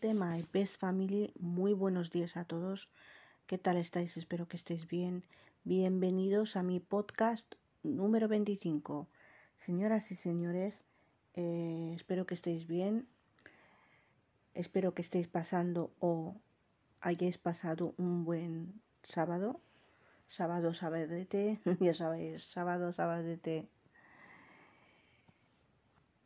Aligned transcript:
My 0.00 0.42
Best 0.52 0.80
Family, 0.80 1.34
muy 1.38 1.74
buenos 1.74 2.10
días 2.10 2.38
a 2.38 2.44
todos. 2.44 2.88
¿Qué 3.46 3.58
tal 3.58 3.76
estáis? 3.76 4.16
Espero 4.16 4.48
que 4.48 4.56
estéis 4.56 4.88
bien. 4.88 5.22
Bienvenidos 5.64 6.56
a 6.56 6.62
mi 6.62 6.80
podcast 6.80 7.54
número 7.82 8.26
25. 8.26 9.06
Señoras 9.58 10.10
y 10.10 10.14
señores, 10.14 10.80
eh, 11.34 11.92
espero 11.94 12.24
que 12.24 12.32
estéis 12.32 12.66
bien. 12.66 13.06
Espero 14.54 14.94
que 14.94 15.02
estéis 15.02 15.28
pasando 15.28 15.92
o 16.00 16.36
hayáis 17.02 17.36
pasado 17.36 17.92
un 17.98 18.24
buen 18.24 18.80
sábado. 19.04 19.60
Sábado, 20.28 20.72
sabadete, 20.72 21.60
ya 21.80 21.92
sabéis, 21.92 22.44
sábado, 22.44 22.92
sabadete. 22.92 23.68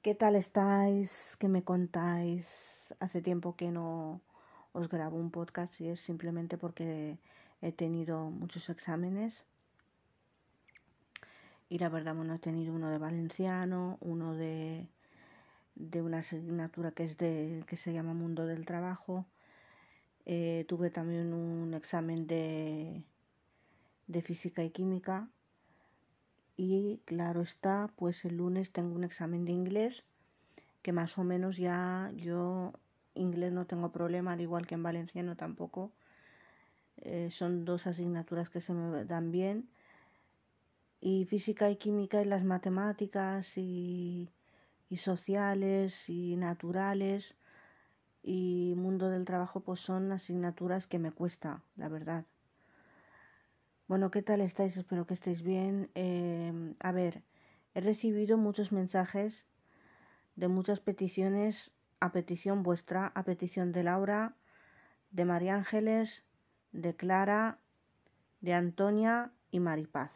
¿Qué 0.02 0.14
tal 0.14 0.36
estáis? 0.36 1.36
¿Qué 1.40 1.48
me 1.48 1.64
contáis? 1.64 2.75
Hace 3.00 3.22
tiempo 3.22 3.56
que 3.56 3.70
no 3.70 4.20
os 4.72 4.88
grabo 4.88 5.16
un 5.16 5.30
podcast 5.30 5.80
y 5.80 5.88
es 5.88 6.00
simplemente 6.00 6.58
porque 6.58 7.18
he 7.62 7.72
tenido 7.72 8.30
muchos 8.30 8.68
exámenes. 8.68 9.44
Y 11.68 11.78
la 11.78 11.88
verdad, 11.88 12.14
bueno, 12.14 12.34
he 12.34 12.38
tenido 12.38 12.74
uno 12.74 12.90
de 12.90 12.98
valenciano, 12.98 13.98
uno 14.00 14.34
de, 14.34 14.86
de 15.74 16.02
una 16.02 16.18
asignatura 16.18 16.92
que 16.92 17.04
es 17.04 17.16
de 17.16 17.64
que 17.66 17.76
se 17.76 17.92
llama 17.92 18.14
Mundo 18.14 18.46
del 18.46 18.64
Trabajo. 18.64 19.26
Eh, 20.26 20.64
tuve 20.68 20.90
también 20.90 21.32
un 21.32 21.74
examen 21.74 22.26
de, 22.26 23.02
de 24.06 24.22
física 24.22 24.62
y 24.62 24.70
química. 24.70 25.28
Y 26.56 27.00
claro 27.04 27.42
está, 27.42 27.90
pues 27.96 28.24
el 28.24 28.36
lunes 28.36 28.72
tengo 28.72 28.94
un 28.94 29.04
examen 29.04 29.44
de 29.44 29.52
inglés 29.52 30.04
que 30.82 30.92
más 30.92 31.18
o 31.18 31.24
menos 31.24 31.56
ya 31.56 32.12
yo 32.14 32.72
inglés 33.16 33.52
no 33.52 33.66
tengo 33.66 33.90
problema, 33.90 34.32
al 34.32 34.40
igual 34.40 34.66
que 34.66 34.74
en 34.74 34.82
valenciano 34.82 35.36
tampoco. 35.36 35.92
Eh, 36.98 37.30
son 37.30 37.64
dos 37.64 37.86
asignaturas 37.86 38.48
que 38.48 38.60
se 38.60 38.72
me 38.72 39.04
dan 39.04 39.30
bien. 39.30 39.68
Y 41.00 41.24
física 41.26 41.70
y 41.70 41.76
química 41.76 42.22
y 42.22 42.24
las 42.24 42.44
matemáticas 42.44 43.58
y, 43.58 44.30
sociales 44.96 46.08
y 46.08 46.36
naturales 46.36 47.34
y 48.22 48.74
mundo 48.76 49.10
del 49.10 49.24
trabajo 49.24 49.60
pues 49.60 49.80
son 49.80 50.10
asignaturas 50.10 50.86
que 50.86 50.98
me 50.98 51.12
cuesta, 51.12 51.62
la 51.76 51.88
verdad. 51.88 52.24
Bueno, 53.88 54.10
¿qué 54.10 54.22
tal 54.22 54.40
estáis? 54.40 54.76
Espero 54.76 55.06
que 55.06 55.14
estéis 55.14 55.42
bien. 55.42 55.90
Eh, 55.94 56.74
a 56.80 56.92
ver, 56.92 57.22
he 57.74 57.80
recibido 57.80 58.36
muchos 58.36 58.72
mensajes 58.72 59.46
de 60.34 60.48
muchas 60.48 60.80
peticiones 60.80 61.70
a 62.06 62.12
petición 62.12 62.62
vuestra, 62.62 63.10
a 63.14 63.24
petición 63.24 63.72
de 63.72 63.82
Laura, 63.82 64.34
de 65.10 65.24
María 65.24 65.56
Ángeles, 65.56 66.24
de 66.70 66.94
Clara, 66.94 67.58
de 68.40 68.54
Antonia 68.54 69.32
y 69.50 69.58
Maripaz. 69.58 70.12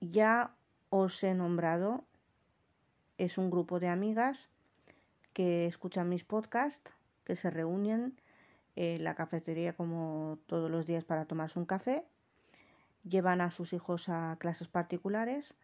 Ya 0.00 0.54
os 0.90 1.24
he 1.24 1.32
nombrado, 1.32 2.04
es 3.16 3.38
un 3.38 3.50
grupo 3.50 3.80
de 3.80 3.88
amigas 3.88 4.50
que 5.32 5.66
escuchan 5.66 6.10
mis 6.10 6.24
podcasts, 6.24 6.92
que 7.24 7.36
se 7.36 7.48
reúnen 7.48 8.20
en 8.76 9.04
la 9.04 9.14
cafetería 9.14 9.72
como 9.72 10.38
todos 10.46 10.70
los 10.70 10.86
días 10.86 11.04
para 11.04 11.24
tomarse 11.24 11.58
un 11.58 11.66
café, 11.66 12.04
llevan 13.04 13.40
a 13.40 13.50
sus 13.50 13.72
hijos 13.72 14.10
a 14.10 14.36
clases 14.38 14.68
particulares 14.68 15.54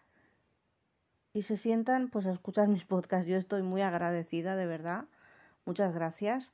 y 1.33 1.43
se 1.43 1.57
sientan 1.57 2.09
pues 2.09 2.27
a 2.27 2.33
escuchar 2.33 2.69
mis 2.69 2.85
podcasts. 2.85 3.29
Yo 3.29 3.37
estoy 3.37 3.63
muy 3.63 3.83
agradecida, 3.83 4.57
de 4.57 4.67
verdad. 4.67 5.05
Muchas 5.65 5.95
gracias. 5.95 6.53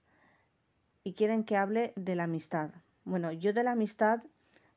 Y 1.05 1.15
quieren 1.15 1.45
que 1.45 1.57
hable 1.57 1.93
de 1.97 2.15
la 2.15 2.25
amistad. 2.25 2.71
Bueno, 3.05 3.33
yo 3.33 3.53
de 3.53 3.63
la 3.63 3.73
amistad, 3.73 4.23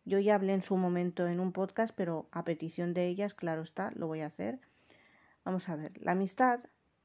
yo 0.05 0.19
ya 0.19 0.35
hablé 0.35 0.53
en 0.53 0.61
su 0.61 0.77
momento 0.77 1.27
en 1.27 1.39
un 1.39 1.51
podcast, 1.51 1.93
pero 1.95 2.27
a 2.31 2.43
petición 2.43 2.93
de 2.93 3.07
ellas, 3.07 3.33
claro 3.33 3.61
está, 3.61 3.91
lo 3.95 4.07
voy 4.07 4.21
a 4.21 4.27
hacer. 4.27 4.59
Vamos 5.45 5.69
a 5.69 5.75
ver, 5.77 5.93
la 6.01 6.11
amistad, 6.11 6.59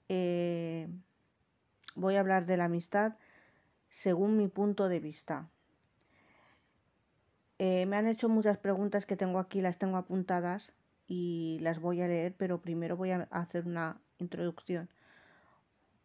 eh, 0.08 0.88
voy 1.94 2.16
a 2.16 2.20
hablar 2.20 2.44
de 2.46 2.56
la 2.56 2.64
amistad 2.64 3.14
según 3.88 4.36
mi 4.36 4.48
punto 4.48 4.88
de 4.88 4.98
vista. 4.98 5.48
Eh, 7.58 7.86
me 7.86 7.96
han 7.96 8.08
hecho 8.08 8.28
muchas 8.28 8.58
preguntas 8.58 9.06
que 9.06 9.16
tengo 9.16 9.38
aquí, 9.38 9.60
las 9.60 9.78
tengo 9.78 9.96
apuntadas 9.96 10.72
y 11.06 11.58
las 11.60 11.80
voy 11.80 12.00
a 12.00 12.08
leer, 12.08 12.34
pero 12.36 12.60
primero 12.60 12.96
voy 12.96 13.10
a 13.10 13.28
hacer 13.30 13.66
una 13.66 13.98
introducción. 14.18 14.88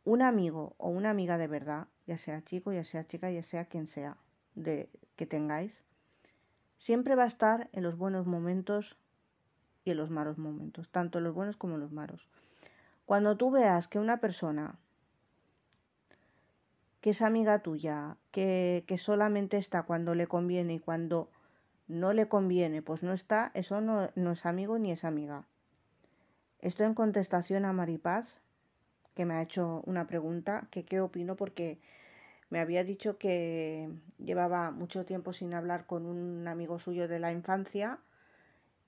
Un 0.03 0.21
amigo 0.21 0.73
o 0.77 0.89
una 0.89 1.09
amiga 1.09 1.37
de 1.37 1.47
verdad, 1.47 1.87
ya 2.05 2.17
sea 2.17 2.43
chico, 2.43 2.71
ya 2.71 2.83
sea 2.83 3.07
chica, 3.07 3.29
ya 3.31 3.43
sea 3.43 3.65
quien 3.65 3.87
sea 3.87 4.17
de 4.55 4.89
que 5.15 5.25
tengáis, 5.25 5.83
siempre 6.77 7.15
va 7.15 7.23
a 7.23 7.27
estar 7.27 7.69
en 7.73 7.83
los 7.83 7.97
buenos 7.97 8.25
momentos 8.25 8.97
y 9.83 9.91
en 9.91 9.97
los 9.97 10.09
malos 10.09 10.37
momentos, 10.37 10.89
tanto 10.89 11.19
los 11.19 11.33
buenos 11.33 11.57
como 11.57 11.77
los 11.77 11.91
malos. 11.91 12.27
Cuando 13.05 13.37
tú 13.37 13.51
veas 13.51 13.87
que 13.87 13.99
una 13.99 14.17
persona 14.19 14.75
que 17.01 17.11
es 17.11 17.21
amiga 17.21 17.59
tuya, 17.59 18.17
que, 18.31 18.83
que 18.87 18.97
solamente 18.97 19.57
está 19.57 19.83
cuando 19.83 20.15
le 20.15 20.27
conviene 20.27 20.75
y 20.75 20.79
cuando 20.79 21.29
no 21.87 22.13
le 22.13 22.27
conviene, 22.27 22.81
pues 22.81 23.03
no 23.03 23.13
está, 23.13 23.51
eso 23.53 23.81
no, 23.81 24.09
es 24.31 24.45
amigo 24.45 24.77
ni 24.77 24.91
es 24.91 25.03
amiga. 25.03 25.45
Estoy 26.59 26.87
en 26.87 26.93
contestación 26.93 27.65
a 27.65 27.73
Maripaz, 27.73 28.41
que 29.15 29.25
me 29.25 29.35
ha 29.35 29.41
hecho 29.41 29.81
una 29.85 30.07
pregunta, 30.07 30.67
que 30.69 30.83
qué 30.83 30.99
opino 30.99 31.35
porque 31.35 31.79
me 32.49 32.59
había 32.59 32.83
dicho 32.83 33.17
que 33.17 33.89
llevaba 34.17 34.71
mucho 34.71 35.05
tiempo 35.05 35.33
sin 35.33 35.53
hablar 35.53 35.85
con 35.85 36.05
un 36.05 36.47
amigo 36.47 36.79
suyo 36.79 37.07
de 37.07 37.19
la 37.19 37.31
infancia 37.31 37.99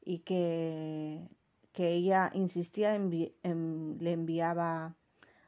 y 0.04 0.20
que, 0.20 1.28
que 1.74 1.90
ella 1.90 2.30
insistía 2.34 2.96
en, 2.96 3.34
en, 3.44 3.98
le 4.00 4.14
enviaba 4.14 4.96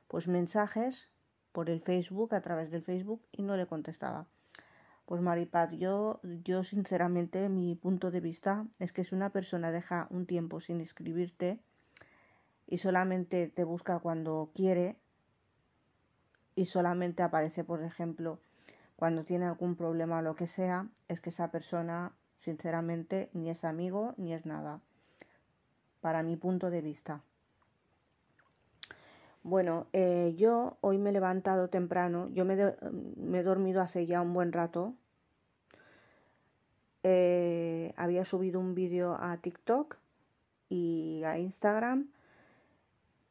pues 0.07 0.27
mensajes 0.27 1.09
por 1.51 1.69
el 1.69 1.81
Facebook 1.81 2.33
a 2.33 2.41
través 2.41 2.71
del 2.71 2.83
Facebook 2.83 3.21
y 3.31 3.43
no 3.43 3.57
le 3.57 3.65
contestaba. 3.65 4.27
Pues 5.11 5.21
Maripaz, 5.21 5.71
yo, 5.73 6.21
yo 6.23 6.63
sinceramente 6.63 7.49
mi 7.49 7.75
punto 7.75 8.11
de 8.11 8.21
vista 8.21 8.65
es 8.79 8.93
que 8.93 9.03
si 9.03 9.13
una 9.13 9.29
persona 9.29 9.69
deja 9.69 10.07
un 10.09 10.25
tiempo 10.25 10.61
sin 10.61 10.79
escribirte 10.79 11.59
y 12.65 12.77
solamente 12.77 13.49
te 13.49 13.65
busca 13.65 13.99
cuando 13.99 14.51
quiere 14.55 14.95
y 16.55 16.67
solamente 16.67 17.23
aparece, 17.23 17.65
por 17.65 17.83
ejemplo, 17.83 18.39
cuando 18.95 19.25
tiene 19.25 19.47
algún 19.47 19.75
problema 19.75 20.19
o 20.19 20.21
lo 20.21 20.37
que 20.37 20.47
sea, 20.47 20.87
es 21.09 21.19
que 21.19 21.31
esa 21.31 21.51
persona 21.51 22.13
sinceramente 22.37 23.29
ni 23.33 23.49
es 23.49 23.65
amigo 23.65 24.13
ni 24.15 24.33
es 24.33 24.45
nada, 24.45 24.79
para 25.99 26.23
mi 26.23 26.37
punto 26.37 26.69
de 26.69 26.81
vista. 26.81 27.21
Bueno, 29.43 29.87
eh, 29.91 30.35
yo 30.37 30.77
hoy 30.81 30.99
me 30.99 31.09
he 31.09 31.13
levantado 31.13 31.67
temprano, 31.67 32.29
yo 32.29 32.45
me, 32.45 32.53
he 32.53 33.43
dormido 33.43 33.81
hace 33.81 34.05
ya 34.05 34.21
un 34.21 34.33
buen 34.33 34.51
rato, 34.51 34.93
eh, 37.01 37.91
había 37.97 38.23
subido 38.23 38.59
un 38.59 38.75
vídeo 38.75 39.17
a 39.19 39.37
TikTok 39.37 39.97
y 40.69 41.23
a 41.25 41.39
Instagram 41.39 42.09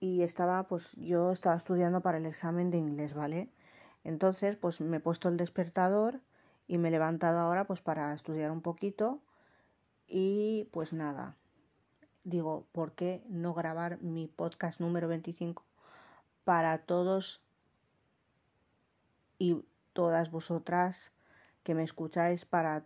y 0.01 0.23
estaba 0.23 0.65
pues 0.65 0.97
yo 0.97 1.31
estaba 1.31 1.57
estudiando 1.57 2.01
para 2.01 2.19
el 2.19 2.27
examen 2.27 2.73
de 2.73 2.79
inglés, 2.79 3.15
¿vale? 3.15 3.49
Entonces 4.03 4.57
pues 4.57 4.81
me 4.81 4.97
he 4.97 5.01
puesto 5.01 5.29
el 5.29 5.37
despertador 5.37 6.21
y 6.67 6.79
me 6.79 6.89
he 6.89 6.91
levantado 6.91 7.39
ahora 7.39 7.67
pues 7.67 7.81
para 7.83 8.13
estudiar 8.15 8.51
un 8.51 8.63
poquito 8.63 9.21
y 10.09 10.69
pues 10.73 10.93
nada, 10.93 11.37
digo, 12.25 12.67
¿por 12.73 12.93
qué 12.93 13.23
no 13.29 13.55
grabar 13.55 14.03
mi 14.03 14.27
podcast 14.27 14.81
número 14.81 15.07
25 15.07 15.70
para 16.51 16.79
todos 16.79 17.41
y 19.39 19.63
todas 19.93 20.33
vosotras 20.33 21.13
que 21.63 21.77
me 21.77 21.85
escucháis 21.85 22.45
para, 22.45 22.83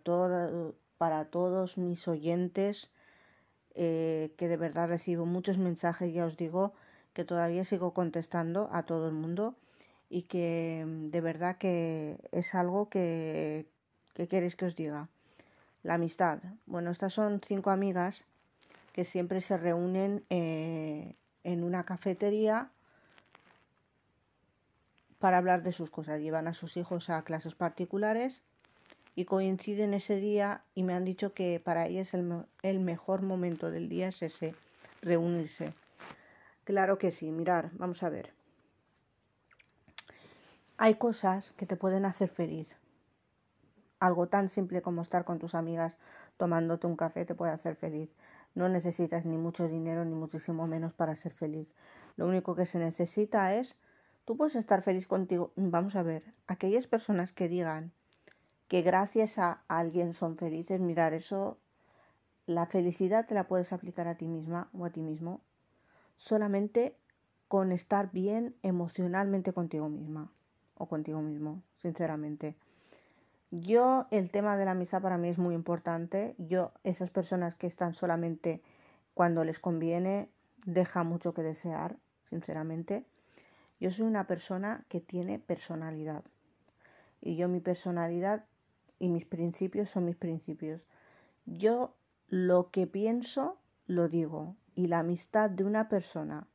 para 0.99 1.25
todos 1.25 1.79
mis 1.79 2.07
oyentes, 2.07 2.91
eh, 3.73 4.35
que 4.37 4.47
de 4.47 4.57
verdad 4.57 4.89
recibo 4.89 5.25
muchos 5.25 5.57
mensajes, 5.57 6.13
ya 6.13 6.27
os 6.27 6.37
digo, 6.37 6.73
que 7.13 7.25
todavía 7.25 7.65
sigo 7.65 7.95
contestando 7.95 8.69
a 8.71 8.83
todo 8.83 9.07
el 9.07 9.15
mundo 9.15 9.55
y 10.11 10.21
que 10.29 10.85
mm, 10.85 11.09
de 11.09 11.21
verdad 11.21 11.57
que 11.57 12.19
es 12.31 12.53
algo 12.53 12.87
que, 12.87 13.65
que 14.13 14.27
queréis 14.27 14.55
que 14.55 14.65
os 14.65 14.75
diga. 14.75 15.09
La 15.81 15.95
amistad. 15.95 16.37
Bueno, 16.67 16.91
estas 16.91 17.13
son 17.13 17.41
cinco 17.43 17.71
amigas 17.71 18.25
que 18.93 19.05
siempre 19.05 19.41
se 19.41 19.57
reúnen 19.57 20.23
eh, 20.29 21.15
en 21.43 21.63
una 21.63 21.83
cafetería 21.83 22.69
para 25.19 25.37
hablar 25.37 25.63
de 25.63 25.71
sus 25.71 25.89
cosas. 25.89 26.21
Llevan 26.21 26.47
a 26.47 26.53
sus 26.53 26.77
hijos 26.77 27.09
a 27.09 27.23
clases 27.23 27.55
particulares 27.55 28.43
y 29.15 29.25
coinciden 29.25 29.93
ese 29.93 30.17
día 30.17 30.63
y 30.73 30.83
me 30.83 30.93
han 30.93 31.05
dicho 31.05 31.33
que 31.33 31.61
para 31.63 31.85
ellas 31.87 32.13
el, 32.13 32.45
el 32.63 32.79
mejor 32.79 33.21
momento 33.21 33.71
del 33.71 33.89
día 33.89 34.09
es 34.09 34.21
ese, 34.21 34.55
reunirse. 35.01 35.73
Claro 36.65 36.97
que 36.97 37.11
sí, 37.11 37.31
mirar, 37.31 37.69
vamos 37.73 38.03
a 38.03 38.09
ver. 38.09 38.33
hay 40.77 40.95
cosas 40.95 41.51
que 41.57 41.65
te 41.65 41.75
pueden 41.77 42.05
hacer 42.05 42.29
feliz. 42.29 42.67
Algo 43.99 44.27
tan 44.27 44.49
simple 44.49 44.81
como 44.81 45.01
estar 45.01 45.23
con 45.23 45.39
tus 45.39 45.55
amigas 45.55 45.97
tomándote 46.37 46.85
un 46.87 46.97
café 46.97 47.25
te 47.25 47.35
puede 47.35 47.53
hacer 47.53 47.75
feliz. 47.75 48.09
No 48.53 48.69
necesitas 48.69 49.25
ni 49.25 49.37
mucho 49.37 49.67
dinero 49.67 50.05
ni 50.05 50.15
muchísimo 50.15 50.67
menos 50.67 50.93
para 50.93 51.15
ser 51.15 51.33
feliz. 51.33 51.73
Lo 52.17 52.27
único 52.27 52.55
que 52.55 52.65
se 52.65 52.79
necesita 52.79 53.55
es, 53.55 53.75
tú 54.25 54.35
puedes 54.35 54.55
estar 54.55 54.81
feliz 54.81 55.07
contigo. 55.07 55.51
Vamos 55.55 55.95
a 55.95 56.03
ver, 56.03 56.23
aquellas 56.47 56.87
personas 56.87 57.31
que 57.31 57.47
digan 57.47 57.91
que 58.67 58.81
gracias 58.81 59.37
a 59.37 59.61
alguien 59.67 60.13
son 60.13 60.37
felices, 60.37 60.81
mirar 60.81 61.13
eso, 61.13 61.57
la 62.47 62.65
felicidad 62.65 63.25
te 63.25 63.35
la 63.35 63.47
puedes 63.47 63.71
aplicar 63.71 64.07
a 64.07 64.15
ti 64.15 64.27
misma 64.27 64.69
o 64.73 64.85
a 64.85 64.89
ti 64.89 65.01
mismo 65.01 65.41
solamente 66.17 66.95
con 67.47 67.71
estar 67.71 68.11
bien 68.11 68.55
emocionalmente 68.63 69.53
contigo 69.53 69.89
misma 69.89 70.31
o 70.75 70.87
contigo 70.87 71.21
mismo, 71.21 71.61
sinceramente. 71.77 72.55
Yo, 73.51 74.07
el 74.11 74.31
tema 74.31 74.57
de 74.57 74.65
la 74.65 74.73
misa 74.73 74.99
para 74.99 75.17
mí 75.17 75.29
es 75.29 75.37
muy 75.37 75.55
importante. 75.55 76.35
Yo, 76.37 76.71
esas 76.83 77.11
personas 77.11 77.55
que 77.55 77.67
están 77.67 77.93
solamente 77.93 78.61
cuando 79.13 79.43
les 79.43 79.59
conviene, 79.59 80.29
deja 80.65 81.03
mucho 81.03 81.33
que 81.33 81.43
desear, 81.43 81.97
sinceramente. 82.29 83.05
Yo 83.79 83.91
soy 83.91 84.05
una 84.05 84.27
persona 84.27 84.85
que 84.89 85.01
tiene 85.01 85.39
personalidad. 85.39 86.23
Y 87.21 87.35
yo 87.35 87.47
mi 87.47 87.59
personalidad 87.59 88.45
y 88.99 89.09
mis 89.09 89.25
principios 89.25 89.89
son 89.89 90.05
mis 90.05 90.15
principios. 90.15 90.81
Yo 91.45 91.95
lo 92.27 92.71
que 92.71 92.87
pienso, 92.87 93.57
lo 93.87 94.07
digo. 94.07 94.55
Y 94.75 94.87
la 94.87 94.99
amistad 94.99 95.49
de 95.49 95.63
una 95.63 95.89
persona. 95.89 96.47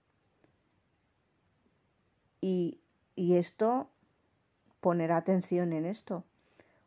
Y, 2.41 2.81
y 3.17 3.37
esto 3.37 3.91
poner 4.81 5.13
atención 5.13 5.73
en 5.73 5.85
esto. 5.85 6.25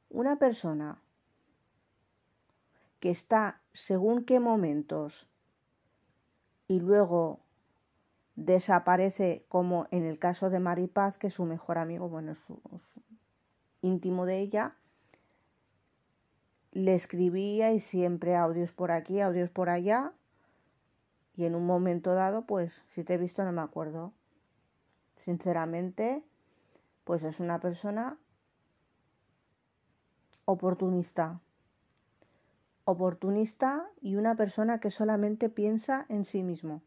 Una 0.09 0.37
persona 0.37 0.99
que 2.99 3.09
está 3.09 3.61
según 3.73 4.23
qué 4.23 4.39
momentos 4.39 5.27
y 6.67 6.79
luego 6.79 7.42
desaparece 8.35 9.45
como 9.47 9.87
en 9.91 10.05
el 10.05 10.19
caso 10.19 10.49
de 10.49 10.59
Maripaz, 10.59 11.17
que 11.17 11.29
su 11.29 11.45
mejor 11.45 11.77
amigo, 11.77 12.09
bueno, 12.09 12.31
es 12.31 12.41
íntimo 13.81 14.25
de 14.25 14.39
ella, 14.39 14.75
le 16.71 16.95
escribía 16.95 17.71
y 17.73 17.79
siempre 17.79 18.35
audios 18.35 18.71
por 18.71 18.91
aquí, 18.91 19.21
audios 19.21 19.49
por 19.49 19.69
allá, 19.69 20.13
y 21.35 21.45
en 21.45 21.55
un 21.55 21.65
momento 21.65 22.13
dado, 22.13 22.45
pues 22.45 22.83
si 22.89 23.03
te 23.03 23.15
he 23.15 23.17
visto 23.17 23.43
no 23.43 23.51
me 23.51 23.61
acuerdo. 23.61 24.13
Sinceramente, 25.15 26.23
pues 27.03 27.23
es 27.23 27.39
una 27.39 27.59
persona 27.59 28.17
oportunista. 30.45 31.39
Oportunista 32.85 33.85
y 34.01 34.15
una 34.15 34.35
persona 34.35 34.79
que 34.79 34.91
solamente 34.91 35.49
piensa 35.49 36.05
en 36.09 36.25
sí 36.25 36.43
mismo. 36.43 36.81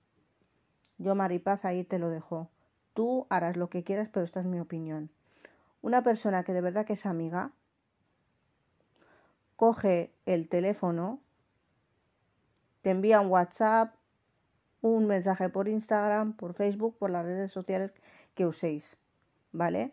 Yo, 0.98 1.14
Maripaz, 1.14 1.64
ahí 1.64 1.84
te 1.84 1.98
lo 1.98 2.10
dejo. 2.10 2.48
Tú 2.94 3.26
harás 3.28 3.56
lo 3.56 3.68
que 3.68 3.84
quieras, 3.84 4.08
pero 4.12 4.24
esta 4.24 4.40
es 4.40 4.46
mi 4.46 4.60
opinión. 4.60 5.10
Una 5.82 6.02
persona 6.02 6.44
que 6.44 6.52
de 6.52 6.60
verdad 6.60 6.86
que 6.86 6.94
es 6.94 7.06
amiga, 7.06 7.52
coge 9.56 10.12
el 10.24 10.48
teléfono, 10.48 11.20
te 12.82 12.90
envía 12.90 13.20
un 13.20 13.28
WhatsApp, 13.28 13.94
un 14.80 15.06
mensaje 15.06 15.48
por 15.48 15.68
Instagram, 15.68 16.32
por 16.32 16.54
Facebook, 16.54 16.96
por 16.98 17.10
las 17.10 17.24
redes 17.24 17.52
sociales 17.52 17.92
que 18.34 18.46
uséis, 18.46 18.96
¿vale? 19.52 19.92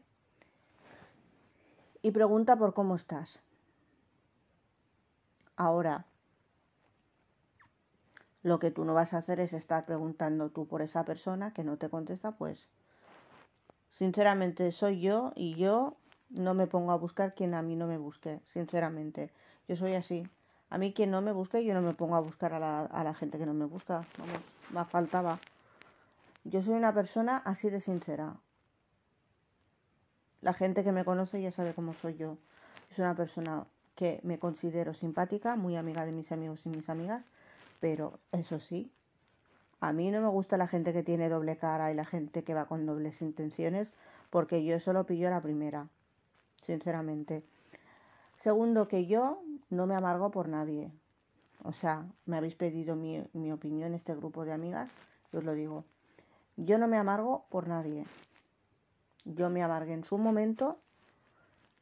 y 2.03 2.11
pregunta 2.11 2.57
por 2.57 2.75
cómo 2.75 2.95
estás. 2.95 3.41
Ahora, 5.55 6.05
lo 8.43 8.59
que 8.59 8.71
tú 8.71 8.85
no 8.85 8.93
vas 8.93 9.13
a 9.13 9.17
hacer 9.17 9.39
es 9.39 9.53
estar 9.53 9.85
preguntando 9.85 10.49
tú 10.49 10.67
por 10.67 10.81
esa 10.81 11.05
persona 11.05 11.53
que 11.53 11.63
no 11.63 11.77
te 11.77 11.89
contesta, 11.89 12.33
pues 12.33 12.67
sinceramente 13.89 14.71
soy 14.71 14.99
yo 14.99 15.31
y 15.35 15.55
yo 15.55 15.95
no 16.29 16.53
me 16.53 16.67
pongo 16.67 16.91
a 16.91 16.97
buscar 16.97 17.33
quien 17.33 17.53
a 17.53 17.61
mí 17.61 17.75
no 17.75 17.87
me 17.87 17.97
busque, 17.97 18.41
sinceramente. 18.45 19.31
Yo 19.67 19.75
soy 19.75 19.93
así. 19.93 20.27
A 20.69 20.77
mí 20.77 20.93
quien 20.93 21.11
no 21.11 21.21
me 21.21 21.31
busque, 21.31 21.63
yo 21.63 21.73
no 21.73 21.81
me 21.81 21.93
pongo 21.93 22.15
a 22.15 22.19
buscar 22.19 22.53
a 22.53 22.59
la, 22.59 22.81
a 22.81 23.03
la 23.03 23.13
gente 23.13 23.37
que 23.37 23.45
no 23.45 23.53
me 23.53 23.65
busca. 23.65 24.05
Vamos, 24.17 24.39
me 24.71 24.83
faltaba. 24.85 25.39
Yo 26.43 26.61
soy 26.61 26.73
una 26.73 26.93
persona 26.93 27.37
así 27.45 27.69
de 27.69 27.79
sincera. 27.79 28.35
La 30.41 30.53
gente 30.53 30.83
que 30.83 30.91
me 30.91 31.05
conoce 31.05 31.41
ya 31.41 31.51
sabe 31.51 31.73
cómo 31.73 31.93
soy 31.93 32.15
yo. 32.15 32.37
Es 32.89 32.99
una 32.99 33.15
persona 33.15 33.65
que 33.95 34.19
me 34.23 34.39
considero 34.39 34.93
simpática, 34.93 35.55
muy 35.55 35.75
amiga 35.77 36.05
de 36.05 36.11
mis 36.11 36.31
amigos 36.31 36.65
y 36.65 36.69
mis 36.69 36.89
amigas, 36.89 37.25
pero 37.83 38.21
eso 38.31 38.61
sí, 38.61 38.89
a 39.81 39.91
mí 39.91 40.09
no 40.09 40.21
me 40.21 40.29
gusta 40.29 40.55
la 40.55 40.67
gente 40.67 40.93
que 40.93 41.03
tiene 41.03 41.27
doble 41.27 41.57
cara 41.57 41.91
y 41.91 41.93
la 41.93 42.05
gente 42.05 42.45
que 42.45 42.53
va 42.53 42.65
con 42.65 42.85
dobles 42.85 43.21
intenciones, 43.21 43.91
porque 44.29 44.63
yo 44.63 44.77
eso 44.77 44.93
lo 44.93 45.05
pillo 45.05 45.29
la 45.29 45.41
primera, 45.41 45.89
sinceramente. 46.61 47.43
Segundo, 48.37 48.87
que 48.87 49.05
yo 49.05 49.43
no 49.69 49.85
me 49.85 49.95
amargo 49.95 50.31
por 50.31 50.47
nadie. 50.47 50.93
O 51.61 51.73
sea, 51.73 52.07
me 52.25 52.37
habéis 52.37 52.55
pedido 52.55 52.95
mi, 52.95 53.21
mi 53.33 53.51
opinión 53.51 53.93
este 53.93 54.15
grupo 54.15 54.45
de 54.45 54.53
amigas, 54.53 54.89
y 55.33 55.35
os 55.35 55.43
lo 55.43 55.53
digo. 55.53 55.83
Yo 56.55 56.77
no 56.77 56.87
me 56.87 56.95
amargo 56.95 57.43
por 57.49 57.67
nadie. 57.67 58.05
Yo 59.25 59.49
me 59.49 59.61
amargué 59.61 59.91
en 59.91 60.05
su 60.05 60.17
momento 60.17 60.79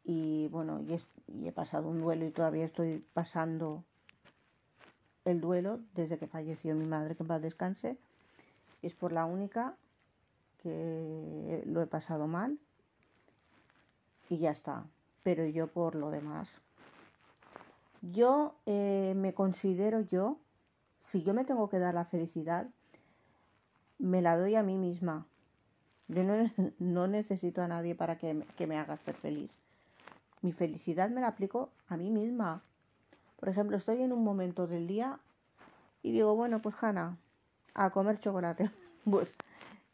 y 0.04 0.48
bueno, 0.48 0.82
y, 0.82 1.48
he 1.48 1.52
pasado 1.52 1.90
un 1.90 2.02
duelo 2.02 2.26
y 2.26 2.32
todavía 2.32 2.66
estoy 2.66 3.06
pasando 3.14 3.84
el 5.26 5.42
duelo 5.42 5.80
desde 5.96 6.18
que 6.18 6.28
falleció 6.28 6.76
mi 6.76 6.86
madre, 6.86 7.16
que 7.16 7.24
en 7.24 7.28
paz 7.28 7.42
descanse. 7.42 7.98
Es 8.82 8.96
por 8.96 9.12
la 9.12 9.26
única 9.26 9.76
que 10.62 11.64
lo 11.66 11.82
he 11.82 11.88
pasado 11.88 12.28
mal 12.28 12.60
y 14.30 14.38
ya 14.38 14.52
está. 14.52 14.86
Pero 15.24 15.46
yo 15.46 15.68
por 15.68 15.96
lo 15.96 16.10
demás. 16.10 16.60
Yo 18.02 18.56
eh, 18.66 19.14
me 19.16 19.34
considero 19.34 20.02
yo, 20.02 20.40
si 21.00 21.22
yo 21.22 21.34
me 21.34 21.46
tengo 21.46 21.70
que 21.70 21.78
dar 21.78 21.94
la 21.94 22.06
felicidad, 22.06 22.68
me 24.00 24.22
la 24.22 24.38
doy 24.38 24.56
a 24.56 24.64
mí 24.64 24.78
misma. 24.78 25.28
Yo 26.08 26.24
no, 26.80 27.08
necesito 27.08 27.62
a 27.62 27.68
nadie 27.68 27.94
para 27.96 28.18
que, 28.18 28.46
me 28.68 28.78
haga 28.78 28.98
ser 28.98 29.16
feliz. 29.16 29.52
Mi 30.42 30.52
felicidad 30.52 31.10
me 31.10 31.22
la 31.22 31.28
aplico 31.28 31.70
a 31.88 31.98
mí 31.98 32.10
misma. 32.10 32.64
Por 33.42 33.50
ejemplo, 33.50 33.76
estoy 33.76 34.04
en 34.04 34.14
un 34.14 34.24
momento 34.24 34.68
del 34.68 34.88
día 34.88 35.20
y 36.04 36.12
digo, 36.12 36.36
bueno, 36.36 36.62
pues 36.62 36.76
Hanna, 36.80 37.18
a 37.74 37.90
comer 37.90 38.18
chocolate. 38.18 38.72
Pues 39.04 39.36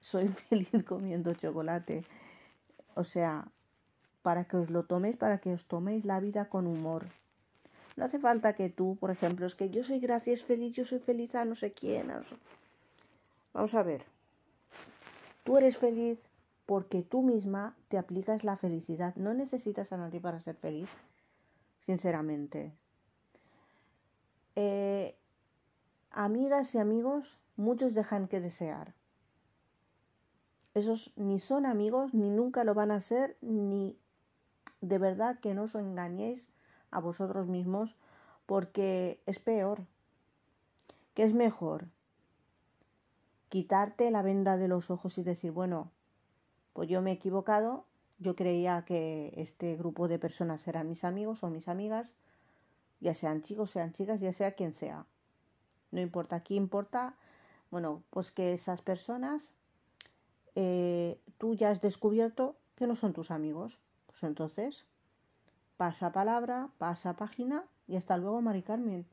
soy 0.01 0.27
feliz 0.49 0.83
comiendo 0.83 1.33
chocolate. 1.33 2.03
O 2.93 3.05
sea, 3.05 3.47
para 4.21 4.43
que 4.43 4.57
os 4.57 4.69
lo 4.69 4.83
toméis, 4.83 5.15
para 5.15 5.37
que 5.37 5.53
os 5.53 5.65
toméis 5.65 6.03
la 6.03 6.19
vida 6.19 6.49
con 6.49 6.67
humor. 6.67 7.05
No 7.95 8.03
hace 8.03 8.19
falta 8.19 8.51
que 8.51 8.67
tú, 8.69 8.97
por 8.99 9.11
ejemplo, 9.11 9.45
es 9.45 9.55
que 9.55 9.69
yo 9.69 9.85
soy 9.85 10.01
gracias 10.01 10.43
feliz, 10.43 10.75
yo 10.75 10.85
soy 10.85 10.99
feliz 10.99 11.35
a 11.35 11.45
no 11.45 11.55
sé 11.55 11.71
quién. 11.71 12.11
Vamos 13.53 13.73
a 13.75 13.83
ver. 13.83 14.03
Tú 15.45 15.55
eres 15.55 15.77
feliz 15.77 16.19
porque 16.65 17.01
tú 17.01 17.23
misma 17.23 17.77
te 17.87 17.97
aplicas 17.97 18.43
la 18.43 18.57
felicidad. 18.57 19.15
No 19.15 19.33
necesitas 19.33 19.93
a 19.93 19.97
nadie 19.97 20.19
para 20.19 20.41
ser 20.41 20.57
feliz, 20.57 20.89
sinceramente. 21.85 22.73
Eh, 24.59 25.15
amigas 26.09 26.73
y 26.73 26.79
amigos, 26.79 27.37
muchos 27.57 27.93
dejan 27.93 28.27
que 28.27 28.39
desear. 28.39 28.95
Esos 30.73 31.13
ni 31.15 31.39
son 31.39 31.67
amigos, 31.67 32.15
ni 32.15 32.31
nunca 32.31 32.63
lo 32.63 32.73
van 32.73 32.89
a 32.89 32.99
ser, 32.99 33.37
ni 33.41 33.95
de 34.81 34.97
verdad 34.97 35.39
que 35.39 35.53
no 35.53 35.63
os 35.63 35.75
engañéis 35.75 36.49
a 36.89 36.99
vosotros 36.99 37.45
mismos, 37.47 37.95
porque 38.47 39.21
es 39.27 39.37
peor. 39.37 39.85
¿Qué 41.13 41.21
es 41.23 41.35
mejor? 41.35 41.87
quitarte 43.49 44.11
la 44.11 44.21
venda 44.21 44.57
de 44.57 44.67
los 44.67 44.89
ojos 44.89 45.17
y 45.17 45.23
decir, 45.23 45.51
bueno, 45.51 45.91
pues 46.73 46.89
yo 46.89 47.01
me 47.01 47.11
he 47.11 47.13
equivocado, 47.13 47.85
yo 48.19 48.35
creía 48.35 48.83
que 48.85 49.33
este 49.37 49.75
grupo 49.75 50.07
de 50.07 50.19
personas 50.19 50.67
eran 50.67 50.89
mis 50.89 51.03
amigos 51.03 51.43
o 51.43 51.49
mis 51.49 51.67
amigas, 51.67 52.13
ya 52.99 53.13
sean 53.13 53.41
chicos, 53.41 53.71
sean 53.71 53.93
chicas, 53.93 54.19
ya 54.19 54.33
sea 54.33 54.53
quien 54.53 54.73
sea. 54.73 55.05
No 55.91 56.01
importa, 56.01 56.37
aquí 56.37 56.55
importa, 56.55 57.15
bueno, 57.71 58.03
pues 58.09 58.31
que 58.31 58.53
esas 58.53 58.81
personas 58.81 59.53
eh, 60.55 61.19
tú 61.37 61.53
ya 61.53 61.69
has 61.69 61.81
descubierto 61.81 62.57
que 62.75 62.87
no 62.87 62.95
son 62.95 63.13
tus 63.13 63.31
amigos. 63.31 63.79
Pues 64.07 64.23
entonces, 64.23 64.85
pasa 65.77 66.11
palabra, 66.11 66.69
pasa 66.77 67.15
página 67.15 67.63
y 67.87 67.95
hasta 67.95 68.17
luego, 68.17 68.41
Mari 68.41 68.63
Carmen. 68.63 69.05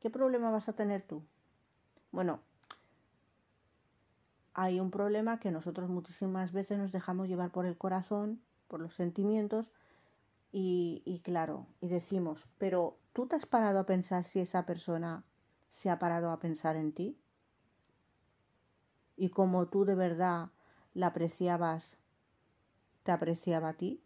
¿Qué 0.00 0.10
problema 0.10 0.50
vas 0.50 0.68
a 0.68 0.72
tener 0.72 1.02
tú? 1.02 1.22
Bueno, 2.10 2.40
hay 4.54 4.80
un 4.80 4.90
problema 4.90 5.38
que 5.40 5.50
nosotros 5.50 5.90
muchísimas 5.90 6.52
veces 6.52 6.78
nos 6.78 6.92
dejamos 6.92 7.28
llevar 7.28 7.50
por 7.50 7.66
el 7.66 7.76
corazón 7.76 8.40
por 8.68 8.80
los 8.80 8.94
sentimientos 8.94 9.70
y, 10.52 11.02
y 11.04 11.20
claro, 11.20 11.66
y 11.80 11.88
decimos, 11.88 12.46
pero 12.58 12.96
¿tú 13.18 13.26
te 13.26 13.34
has 13.34 13.46
parado 13.46 13.80
a 13.80 13.84
pensar 13.84 14.24
si 14.24 14.38
esa 14.38 14.64
persona 14.64 15.24
se 15.68 15.90
ha 15.90 15.98
parado 15.98 16.30
a 16.30 16.38
pensar 16.38 16.76
en 16.76 16.92
ti? 16.92 17.18
Y 19.16 19.30
como 19.30 19.66
tú 19.66 19.84
de 19.84 19.96
verdad 19.96 20.50
la 20.94 21.08
apreciabas, 21.08 21.96
te 23.02 23.10
apreciaba 23.10 23.70
a 23.70 23.72
ti. 23.72 24.00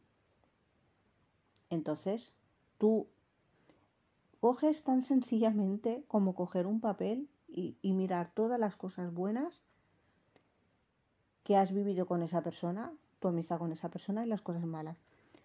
Entonces, 1.68 2.32
tú 2.78 3.06
coges 4.40 4.82
tan 4.82 5.02
sencillamente 5.02 6.06
como 6.08 6.34
coger 6.34 6.66
un 6.66 6.80
papel 6.80 7.28
y, 7.48 7.76
mirar 7.82 8.32
todas 8.32 8.58
las 8.58 8.78
cosas 8.78 9.12
buenas 9.12 9.60
que 11.44 11.58
has 11.58 11.70
vivido 11.70 12.06
con 12.06 12.22
esa 12.22 12.40
persona, 12.40 12.94
tu 13.18 13.28
amistad 13.28 13.58
con 13.58 13.72
esa 13.72 13.90
persona 13.90 14.24
y 14.24 14.28
las 14.30 14.40
cosas 14.40 14.64
malas. 14.64 14.96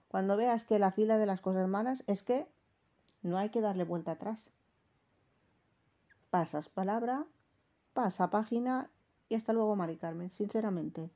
Cuando 0.07 0.38
veas 0.38 0.63
que 0.63 0.79
la 0.79 0.93
fila 0.93 1.17
de 1.17 1.25
las 1.25 1.41
cosas 1.41 1.67
malas 1.67 2.05
es 2.07 2.24
que 2.24 2.47
no 3.27 3.38
hay 3.38 3.50
que 3.50 3.62
darle 3.62 3.84
vuelta 3.84 4.13
atrás. 4.13 4.50
Pasas 6.29 6.69
palabra, 6.69 7.25
pasa 7.93 8.29
página 8.29 8.89
y 9.29 9.36
hasta 9.36 9.53
luego, 9.53 9.75
Mari 9.75 9.98
Carmen, 9.98 10.29
sinceramente. 10.29 11.10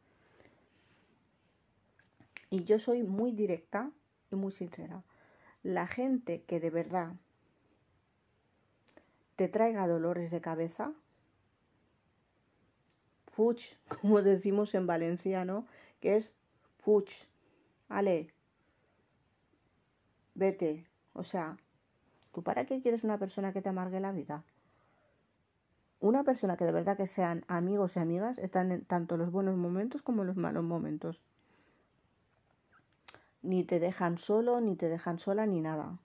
Y 2.49 2.63
yo 2.65 2.79
soy 2.79 3.03
muy 3.03 3.31
directa 3.31 3.91
y 4.29 4.35
muy 4.35 4.51
sincera. 4.51 5.03
La 5.63 5.87
gente 5.87 6.43
que 6.43 6.59
de 6.59 6.69
verdad 6.69 7.13
te 9.37 9.47
traiga 9.47 9.87
dolores 9.87 10.31
de 10.31 10.41
cabeza, 10.41 10.93
fuch, 13.27 13.75
como 14.01 14.21
decimos 14.21 14.75
en 14.75 14.85
valenciano, 14.85 15.65
que 16.01 16.17
es 16.17 16.33
fuch, 16.79 17.11
ale, 17.87 18.33
vete. 20.35 20.85
O 21.13 21.23
sea, 21.23 21.57
¿tú 22.33 22.43
para 22.43 22.65
qué 22.65 22.81
quieres 22.81 23.03
una 23.03 23.17
persona 23.17 23.53
que 23.53 23.61
te 23.61 23.69
amargue 23.69 23.99
la 23.99 24.11
vida? 24.11 24.43
Una 25.99 26.23
persona 26.23 26.57
que 26.57 26.65
de 26.65 26.71
verdad 26.71 26.97
que 26.97 27.05
sean 27.05 27.45
amigos 27.47 27.95
y 27.95 27.99
amigas 27.99 28.39
están 28.39 28.71
en 28.71 28.83
tanto 28.85 29.17
los 29.17 29.31
buenos 29.31 29.55
momentos 29.55 30.01
como 30.01 30.23
los 30.23 30.35
malos 30.35 30.63
momentos. 30.63 31.21
Ni 33.43 33.63
te 33.63 33.79
dejan 33.79 34.17
solo, 34.17 34.61
ni 34.61 34.75
te 34.75 34.89
dejan 34.89 35.19
sola, 35.19 35.45
ni 35.45 35.61
nada. 35.61 35.99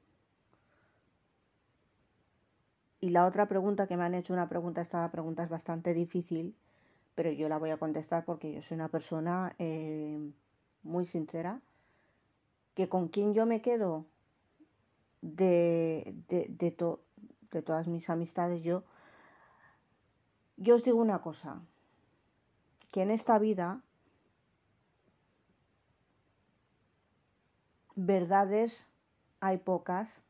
Y 3.01 3.11
la 3.11 3.27
otra 3.27 3.47
pregunta 3.47 3.87
que 3.87 3.97
me 3.97 4.05
han 4.05 4.15
hecho, 4.15 4.33
una 4.33 4.49
pregunta, 4.49 4.81
esta 4.81 5.11
pregunta 5.11 5.45
es 5.45 5.49
bastante 5.49 5.95
difícil, 5.95 6.55
pero 7.15 7.31
yo 7.31 7.49
la 7.49 7.59
voy 7.59 7.71
a 7.71 7.77
contestar 7.79 8.25
porque 8.25 8.53
yo 8.53 8.63
soy 8.63 8.75
una 8.75 8.89
persona 8.89 9.55
eh, 9.59 10.19
muy 10.83 11.07
sincera, 11.07 11.61
que 12.75 12.89
con 12.89 13.09
quien 13.09 13.33
yo 13.33 13.47
me 13.47 13.63
quedo 13.63 14.05
de, 15.27 16.15
de, 16.29 16.47
de, 16.49 16.71
to, 16.71 17.01
de 17.51 17.63
todas 17.63 17.89
mis 17.89 18.09
amistades, 18.09 18.63
yo, 18.63 18.85
yo 20.57 20.77
os 20.77 20.85
digo 20.85 20.99
una 20.99 21.21
cosa, 21.21 21.61
que 22.93 23.03
en 23.03 23.11
esta 23.11 23.39
vida 23.39 23.81
verdades 27.97 28.87
hay 29.41 29.59
pocas, 29.59 30.23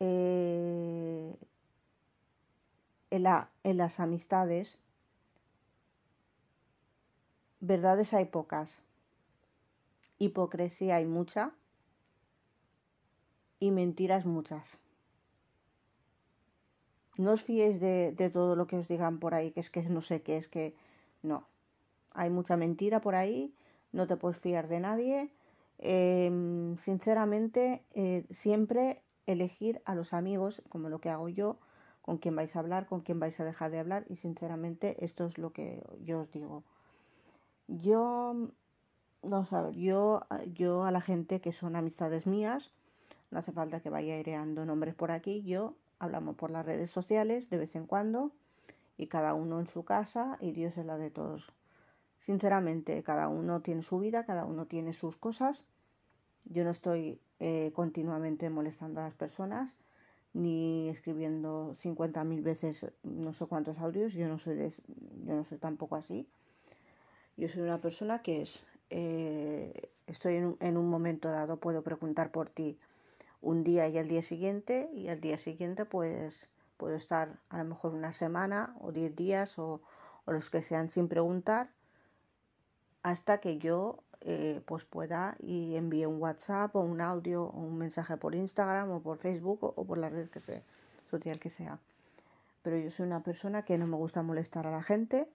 eh, 0.00 1.36
en, 3.10 3.22
la, 3.22 3.50
en 3.62 3.76
las 3.76 4.00
amistades 4.00 4.80
verdades 7.60 8.12
hay 8.12 8.24
pocas, 8.24 8.82
hipocresía 10.18 10.96
hay 10.96 11.06
mucha 11.06 11.52
y 13.62 13.70
mentiras 13.70 14.26
muchas. 14.26 14.66
No 17.16 17.30
os 17.30 17.42
fiéis 17.42 17.78
de, 17.80 18.10
de, 18.10 18.28
todo 18.28 18.56
lo 18.56 18.66
que 18.66 18.76
os 18.76 18.88
digan 18.88 19.20
por 19.20 19.34
ahí, 19.34 19.52
que 19.52 19.60
es 19.60 19.70
que 19.70 19.82
no 19.82 20.02
sé 20.02 20.22
qué, 20.22 20.36
es 20.36 20.48
que 20.48 20.74
no. 21.22 21.46
Hay 22.10 22.28
mucha 22.28 22.56
mentira 22.56 23.00
por 23.00 23.14
ahí, 23.14 23.54
no 23.92 24.08
te 24.08 24.16
puedes 24.16 24.38
fiar 24.38 24.66
de 24.66 24.80
nadie. 24.80 25.30
Eh, 25.78 26.74
sinceramente, 26.78 27.84
eh, 27.94 28.24
siempre 28.32 29.00
elegir 29.26 29.80
a 29.84 29.94
los 29.94 30.12
amigos, 30.12 30.60
como 30.68 30.88
lo 30.88 30.98
que 30.98 31.10
hago 31.10 31.28
yo, 31.28 31.56
con 32.00 32.18
quién 32.18 32.34
vais 32.34 32.56
a 32.56 32.58
hablar, 32.58 32.86
con 32.86 33.02
quién 33.02 33.20
vais 33.20 33.38
a 33.38 33.44
dejar 33.44 33.70
de 33.70 33.78
hablar, 33.78 34.06
y 34.08 34.16
sinceramente 34.16 35.04
esto 35.04 35.24
es 35.26 35.38
lo 35.38 35.52
que 35.52 35.84
yo 36.02 36.22
os 36.22 36.32
digo. 36.32 36.64
Yo, 37.68 38.34
no 39.22 39.44
sé, 39.44 39.56
yo, 39.74 40.22
yo 40.52 40.82
a 40.82 40.90
la 40.90 41.00
gente 41.00 41.40
que 41.40 41.52
son 41.52 41.76
amistades 41.76 42.26
mías, 42.26 42.72
no 43.32 43.40
hace 43.40 43.50
falta 43.50 43.80
que 43.80 43.90
vaya 43.90 44.14
aireando 44.14 44.64
nombres 44.64 44.94
por 44.94 45.10
aquí, 45.10 45.42
yo 45.42 45.74
hablamos 45.98 46.36
por 46.36 46.50
las 46.50 46.64
redes 46.64 46.90
sociales 46.90 47.48
de 47.50 47.58
vez 47.58 47.74
en 47.74 47.86
cuando 47.86 48.30
y 48.96 49.06
cada 49.08 49.34
uno 49.34 49.58
en 49.58 49.66
su 49.66 49.84
casa 49.84 50.36
y 50.40 50.52
Dios 50.52 50.76
es 50.76 50.86
la 50.86 50.98
de 50.98 51.10
todos. 51.10 51.52
Sinceramente, 52.20 53.02
cada 53.02 53.28
uno 53.28 53.62
tiene 53.62 53.82
su 53.82 53.98
vida, 53.98 54.24
cada 54.24 54.44
uno 54.44 54.66
tiene 54.66 54.92
sus 54.92 55.16
cosas. 55.16 55.64
Yo 56.44 56.62
no 56.62 56.70
estoy 56.70 57.20
eh, 57.40 57.72
continuamente 57.74 58.48
molestando 58.50 59.00
a 59.00 59.04
las 59.04 59.14
personas 59.14 59.72
ni 60.34 60.88
escribiendo 60.88 61.76
50.000 61.82 62.42
veces 62.42 62.86
no 63.02 63.32
sé 63.32 63.46
cuántos 63.46 63.78
audios. 63.78 64.12
Yo 64.12 64.28
no 64.28 64.38
soy, 64.38 64.56
yo 65.24 65.34
no 65.34 65.44
soy 65.44 65.58
tampoco 65.58 65.96
así. 65.96 66.28
Yo 67.36 67.48
soy 67.48 67.62
una 67.62 67.80
persona 67.80 68.22
que 68.22 68.42
es, 68.42 68.66
eh, 68.90 69.90
estoy 70.06 70.36
en 70.36 70.76
un, 70.76 70.88
momento 70.88 71.28
dado, 71.28 71.58
puedo 71.58 71.82
preguntar 71.82 72.30
por 72.30 72.50
ti 72.50 72.78
un 73.42 73.64
día 73.64 73.88
y 73.88 73.98
el 73.98 74.08
día 74.08 74.22
siguiente, 74.22 74.88
y 74.94 75.08
el 75.08 75.20
día 75.20 75.36
siguiente 75.36 75.84
pues 75.84 76.48
puedo 76.76 76.96
estar 76.96 77.38
a 77.50 77.58
lo 77.58 77.64
mejor 77.64 77.94
una 77.94 78.12
semana 78.12 78.74
o 78.80 78.92
diez 78.92 79.14
días 79.14 79.58
o, 79.58 79.82
o 80.24 80.32
los 80.32 80.48
que 80.48 80.62
sean 80.62 80.90
sin 80.90 81.08
preguntar 81.08 81.70
hasta 83.02 83.38
que 83.38 83.58
yo 83.58 84.02
eh, 84.20 84.62
pues 84.64 84.84
pueda 84.84 85.36
y 85.40 85.74
envíe 85.76 86.06
un 86.06 86.20
WhatsApp 86.20 86.74
o 86.76 86.80
un 86.80 87.00
audio 87.00 87.44
o 87.44 87.60
un 87.60 87.76
mensaje 87.76 88.16
por 88.16 88.34
Instagram 88.34 88.90
o 88.90 89.02
por 89.02 89.18
Facebook 89.18 89.64
o, 89.64 89.74
o 89.76 89.84
por 89.84 89.98
la 89.98 90.08
red 90.08 90.28
que 90.30 90.40
sea, 90.40 90.62
social 91.10 91.38
que 91.40 91.50
sea. 91.50 91.80
Pero 92.62 92.78
yo 92.78 92.90
soy 92.92 93.06
una 93.06 93.24
persona 93.24 93.64
que 93.64 93.76
no 93.76 93.88
me 93.88 93.96
gusta 93.96 94.22
molestar 94.22 94.68
a 94.68 94.70
la 94.70 94.82
gente, 94.82 95.28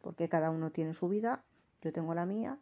porque 0.00 0.28
cada 0.28 0.50
uno 0.50 0.72
tiene 0.72 0.94
su 0.94 1.08
vida, 1.08 1.44
yo 1.82 1.92
tengo 1.92 2.14
la 2.14 2.24
mía 2.24 2.58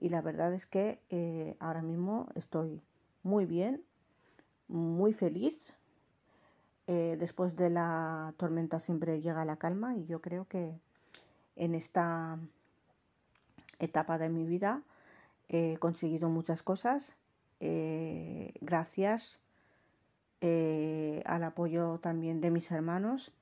y 0.00 0.08
la 0.08 0.22
verdad 0.22 0.54
es 0.54 0.66
que 0.66 0.98
eh, 1.10 1.56
ahora 1.60 1.82
mismo 1.82 2.28
estoy 2.34 2.82
muy 3.22 3.44
bien, 3.44 3.84
muy 4.70 5.12
feliz. 5.12 5.74
Eh, 6.86 7.16
después 7.18 7.56
de 7.56 7.70
la 7.70 8.34
tormenta 8.36 8.80
siempre 8.80 9.20
llega 9.20 9.44
la 9.44 9.56
calma 9.56 9.94
y 9.94 10.06
yo 10.06 10.20
creo 10.20 10.46
que 10.46 10.80
en 11.56 11.74
esta 11.74 12.38
etapa 13.78 14.18
de 14.18 14.28
mi 14.28 14.46
vida 14.46 14.82
he 15.48 15.76
conseguido 15.78 16.28
muchas 16.28 16.62
cosas 16.62 17.12
eh, 17.60 18.52
gracias 18.60 19.38
eh, 20.40 21.22
al 21.26 21.44
apoyo 21.44 21.98
también 21.98 22.40
de 22.40 22.50
mis 22.50 22.70
hermanos 22.70 23.32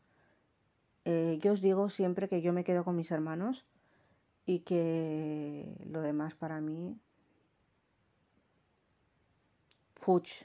yo 1.40 1.52
os 1.54 1.62
digo 1.62 1.88
siempre 1.88 2.28
que 2.28 2.42
yo 2.42 2.52
me 2.52 2.64
quedo 2.64 2.84
con 2.84 2.94
mis 2.94 3.10
hermanos 3.10 3.64
y 4.48 4.60
que 4.60 5.76
lo 5.84 6.00
demás 6.00 6.34
para 6.34 6.58
mí, 6.62 6.98
fuch, 9.94 10.44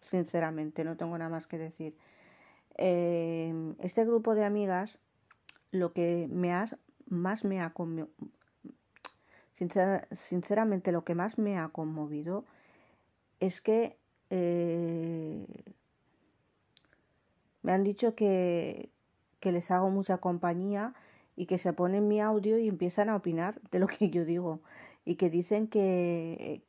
sinceramente, 0.00 0.84
no 0.84 0.96
tengo 0.96 1.16
nada 1.16 1.30
más 1.30 1.46
que 1.46 1.58
decir. 1.58 1.96
Eh, 2.76 3.74
este 3.80 4.04
grupo 4.04 4.34
de 4.34 4.44
amigas, 4.44 4.98
lo 5.70 5.92
que 5.92 6.28
me 6.30 6.52
ha, 6.52 6.68
más 7.06 7.44
me 7.44 7.60
ha 7.60 7.70
conmovido, 7.70 8.10
sincer, 9.56 10.08
sinceramente 10.12 10.92
lo 10.92 11.04
que 11.04 11.14
más 11.14 11.38
me 11.38 11.58
ha 11.58 11.68
conmovido 11.68 12.44
es 13.40 13.60
que 13.60 13.96
eh, 14.30 15.46
me 17.62 17.72
han 17.72 17.84
dicho 17.84 18.14
que, 18.14 18.90
que 19.40 19.52
les 19.52 19.70
hago 19.70 19.90
mucha 19.90 20.18
compañía 20.18 20.94
y 21.36 21.46
que 21.46 21.58
se 21.58 21.72
ponen 21.72 22.08
mi 22.08 22.20
audio 22.20 22.58
y 22.58 22.68
empiezan 22.68 23.08
a 23.08 23.16
opinar 23.16 23.60
de 23.70 23.78
lo 23.78 23.86
que 23.86 24.10
yo 24.10 24.24
digo 24.24 24.60
y 25.04 25.16
que 25.16 25.30
dicen 25.30 25.68
que, 25.68 26.62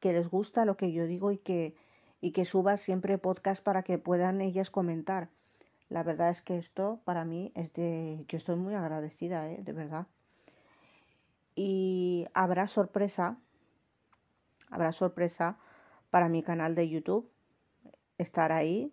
que 0.00 0.12
les 0.12 0.28
gusta 0.28 0.64
lo 0.64 0.76
que 0.76 0.92
yo 0.92 1.06
digo 1.06 1.30
y 1.32 1.38
que, 1.38 1.74
y 2.20 2.32
que 2.32 2.44
suba 2.44 2.76
siempre 2.76 3.18
podcast 3.18 3.62
para 3.62 3.82
que 3.82 3.98
puedan 3.98 4.40
ellas 4.40 4.70
comentar. 4.70 5.28
La 5.88 6.02
verdad 6.02 6.30
es 6.30 6.42
que 6.42 6.58
esto 6.58 7.00
para 7.04 7.24
mí 7.24 7.52
es 7.54 7.72
de... 7.72 8.24
Yo 8.28 8.36
estoy 8.36 8.56
muy 8.56 8.74
agradecida, 8.74 9.50
¿eh? 9.50 9.62
de 9.62 9.72
verdad. 9.72 10.06
Y 11.54 12.26
habrá 12.34 12.66
sorpresa, 12.66 13.38
habrá 14.70 14.92
sorpresa 14.92 15.58
para 16.10 16.28
mi 16.28 16.42
canal 16.42 16.74
de 16.74 16.88
YouTube. 16.88 17.30
Estar 18.18 18.52
ahí 18.52 18.92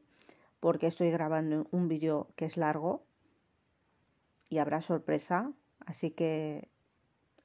porque 0.60 0.88
estoy 0.88 1.12
grabando 1.12 1.68
un 1.72 1.88
vídeo 1.88 2.28
que 2.36 2.46
es 2.46 2.58
largo 2.58 3.04
y 4.50 4.60
habrá 4.60 4.82
sorpresa, 4.82 5.52
así 5.86 6.12
que 6.12 6.70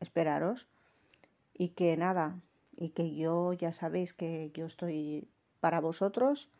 esperaros. 0.01 0.69
y 1.53 1.71
que 1.71 1.95
nada, 1.99 2.41
y 2.77 2.91
que 2.91 3.15
yo 3.15 3.53
ya 3.53 3.75
sabéis 3.75 4.15
que 4.15 4.51
yo 4.55 4.65
estoy 4.65 5.29
para 5.61 5.81
vosotros, 5.81 6.50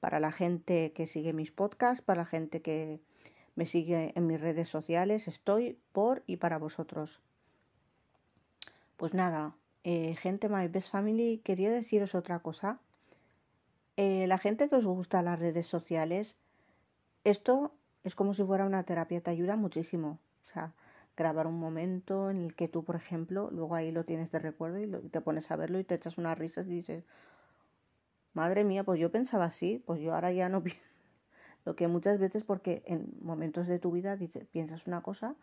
para 0.00 0.20
la 0.20 0.32
gente 0.32 0.92
que 0.92 1.06
sigue 1.06 1.32
mis 1.32 1.50
podcasts, 1.50 2.04
para 2.04 2.22
la 2.22 2.26
gente 2.26 2.62
que 2.62 3.00
me 3.56 3.66
sigue 3.66 4.12
en 4.16 4.26
mis 4.26 4.40
redes 4.40 4.68
sociales, 4.68 5.28
estoy 5.28 5.78
por 5.92 6.22
y 6.26 6.36
para 6.36 6.58
vosotros. 6.58 7.20
Pues 8.96 9.14
nada, 9.14 9.54
eh, 9.84 10.16
gente 10.16 10.48
My 10.48 10.68
Best 10.68 10.90
Family, 10.90 11.38
quería 11.44 11.70
deciros 11.70 12.14
otra 12.14 12.38
cosa. 12.40 12.78
Eh, 13.96 14.26
la 14.26 14.38
gente 14.38 14.68
que 14.68 14.76
os 14.76 14.86
gusta 14.86 15.22
las 15.22 15.38
redes 15.38 15.66
sociales, 15.66 16.36
esto 17.22 17.72
es 18.02 18.14
como 18.14 18.34
si 18.34 18.44
fuera 18.44 18.66
una 18.66 18.82
terapia, 18.82 19.20
te 19.20 19.30
ayuda 19.30 19.56
muchísimo. 19.56 20.18
O 20.46 20.52
sea, 20.52 20.72
grabar 21.16 21.46
un 21.46 21.58
momento 21.58 22.30
en 22.30 22.44
el 22.44 22.54
que 22.54 22.68
tú, 22.68 22.84
por 22.84 22.96
ejemplo, 22.96 23.50
luego 23.52 23.74
ahí 23.74 23.92
lo 23.92 24.04
tienes 24.04 24.30
de 24.32 24.38
recuerdo 24.38 24.78
y, 24.78 24.90
te 25.10 25.20
pones 25.20 25.50
a 25.50 25.56
verlo 25.56 25.78
y 25.78 25.84
te 25.84 25.94
echas 25.94 26.18
unas 26.18 26.38
risas 26.38 26.66
y 26.66 26.70
dices, 26.70 27.04
madre 28.34 28.64
mía, 28.64 28.84
pues 28.84 29.00
yo 29.00 29.10
pensaba 29.10 29.46
así, 29.46 29.82
pues 29.86 30.00
yo 30.00 30.14
ahora 30.14 30.32
ya 30.32 30.48
no 30.48 30.62
pienso. 30.62 30.82
Lo 31.64 31.76
que 31.76 31.88
muchas 31.88 32.18
veces 32.18 32.44
porque 32.44 32.82
en 32.86 33.14
momentos 33.20 33.66
de 33.66 33.78
tu 33.78 33.90
vida 33.90 34.18
piensas 34.52 34.86
una 34.86 35.02
cosa 35.02 35.34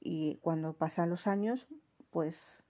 y 0.00 0.38
cuando 0.40 0.72
pasan 0.72 1.10
los 1.10 1.26
años, 1.26 1.68
pues 2.10 2.62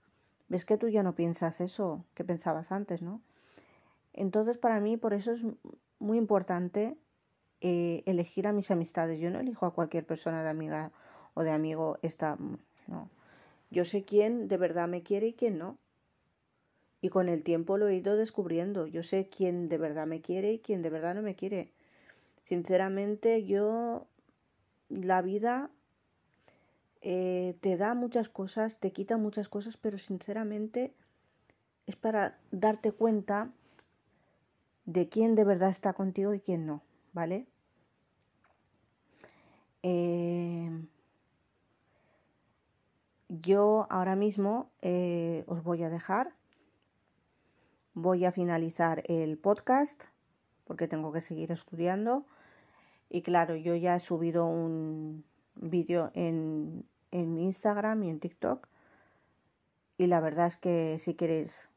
ves 0.49 0.65
que 0.65 0.77
tú 0.77 0.89
ya 0.89 1.01
no 1.01 1.15
piensas 1.15 1.61
eso 1.61 2.03
que 2.13 2.25
pensabas 2.25 2.71
antes, 2.73 3.01
¿no? 3.01 3.21
Entonces 4.13 4.57
para 4.57 4.81
mí 4.81 4.97
por 4.97 5.13
eso 5.13 5.31
es 5.31 5.45
muy 5.99 6.17
importante 6.17 6.97
eh, 7.61 8.03
elegir 8.05 8.47
a 8.47 8.51
mis 8.51 8.71
amistades. 8.71 9.21
Yo 9.21 9.29
no 9.31 9.39
elijo 9.39 9.65
a 9.65 9.73
cualquier 9.73 10.05
persona 10.05 10.43
de 10.43 10.49
amiga 10.49 10.91
o 11.33 11.43
de 11.43 11.51
amigo 11.51 11.97
esta, 12.01 12.37
no. 12.87 13.09
Yo 13.69 13.85
sé 13.85 14.03
quién 14.03 14.49
de 14.49 14.57
verdad 14.57 14.89
me 14.89 15.01
quiere 15.01 15.27
y 15.27 15.33
quién 15.33 15.57
no. 15.57 15.77
Y 17.01 17.09
con 17.09 17.29
el 17.29 17.43
tiempo 17.43 17.77
lo 17.77 17.87
he 17.87 17.95
ido 17.95 18.15
descubriendo. 18.15 18.87
Yo 18.87 19.03
sé 19.03 19.27
quién 19.27 19.69
de 19.69 19.77
verdad 19.77 20.07
me 20.07 20.21
quiere 20.21 20.53
y 20.53 20.59
quién 20.59 20.81
de 20.81 20.89
verdad 20.89 21.15
no 21.15 21.21
me 21.21 21.35
quiere. 21.35 21.71
Sinceramente, 22.45 23.43
yo 23.45 24.05
la 24.89 25.21
vida 25.21 25.69
eh, 27.01 27.55
te 27.61 27.77
da 27.77 27.95
muchas 27.95 28.29
cosas, 28.29 28.77
te 28.77 28.91
quita 28.91 29.17
muchas 29.17 29.49
cosas, 29.49 29.77
pero 29.77 29.97
sinceramente 29.97 30.93
es 31.87 31.95
para 31.95 32.37
darte 32.51 32.91
cuenta 32.91 33.49
de 34.85 35.09
quién 35.09 35.35
de 35.35 35.43
verdad 35.43 35.69
está 35.69 35.93
contigo 35.93 36.33
y 36.33 36.39
quién 36.39 36.65
no, 36.65 36.83
¿vale? 37.13 37.47
Eh, 39.83 40.69
yo 43.29 43.87
ahora 43.89 44.15
mismo 44.15 44.69
eh, 44.81 45.43
os 45.47 45.63
voy 45.63 45.83
a 45.83 45.89
dejar. 45.89 46.33
Voy 47.93 48.25
a 48.25 48.31
finalizar 48.31 49.03
el 49.07 49.37
podcast 49.37 50.01
porque 50.65 50.87
tengo 50.87 51.11
que 51.11 51.21
seguir 51.21 51.51
estudiando. 51.51 52.25
Y 53.09 53.21
claro, 53.21 53.55
yo 53.55 53.75
ya 53.75 53.95
he 53.95 53.99
subido 53.99 54.45
un 54.45 55.25
vídeo 55.55 56.11
en, 56.13 56.85
en 57.11 57.33
mi 57.33 57.43
Instagram 57.43 58.03
y 58.03 58.09
en 58.09 58.19
TikTok. 58.19 58.67
Y 59.97 60.07
la 60.07 60.21
verdad 60.21 60.47
es 60.47 60.57
que 60.57 60.97
si 60.99 61.15
queréis 61.15 61.67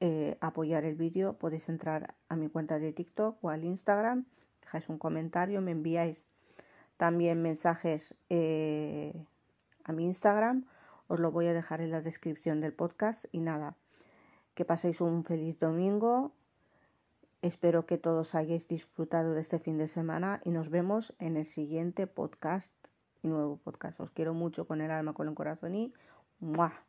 eh, 0.00 0.38
apoyar 0.40 0.84
el 0.84 0.94
vídeo 0.94 1.34
podéis 1.34 1.68
entrar 1.68 2.14
a 2.28 2.36
mi 2.36 2.48
cuenta 2.48 2.78
de 2.78 2.92
TikTok 2.92 3.42
o 3.44 3.50
al 3.50 3.64
Instagram. 3.64 4.24
Dejáis 4.62 4.88
un 4.88 4.98
comentario, 4.98 5.60
me 5.60 5.72
enviáis 5.72 6.24
también 6.96 7.42
mensajes 7.42 8.14
eh, 8.30 9.24
a 9.84 9.92
mi 9.92 10.04
Instagram 10.04 10.64
os 11.08 11.18
lo 11.18 11.32
voy 11.32 11.46
a 11.46 11.54
dejar 11.54 11.80
en 11.80 11.90
la 11.90 12.02
descripción 12.02 12.60
del 12.60 12.74
podcast 12.74 13.24
y 13.32 13.40
nada, 13.40 13.74
que 14.58 14.64
paséis 14.64 15.00
un 15.00 15.22
feliz 15.22 15.56
domingo. 15.60 16.32
Espero 17.42 17.86
que 17.86 17.96
todos 17.96 18.34
hayáis 18.34 18.66
disfrutado 18.66 19.32
de 19.32 19.40
este 19.40 19.60
fin 19.60 19.78
de 19.78 19.86
semana 19.86 20.40
y 20.44 20.50
nos 20.50 20.68
vemos 20.68 21.14
en 21.20 21.36
el 21.36 21.46
siguiente 21.46 22.08
podcast 22.08 22.72
y 23.22 23.28
nuevo 23.28 23.58
podcast. 23.58 24.00
Os 24.00 24.10
quiero 24.10 24.34
mucho 24.34 24.66
con 24.66 24.80
el 24.80 24.90
alma, 24.90 25.12
con 25.12 25.28
el 25.28 25.36
corazón 25.36 25.76
y 25.76 25.94
¡mua! 26.40 26.87